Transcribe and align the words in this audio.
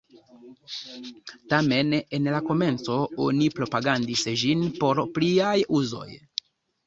Tamen, 1.51 1.91
en 2.17 2.29
la 2.35 2.39
komenco, 2.47 2.95
oni 3.27 3.49
propagandis 3.59 4.25
ĝin 4.45 4.63
por 4.79 5.03
pliaj 5.19 5.55
uzoj. 5.81 6.09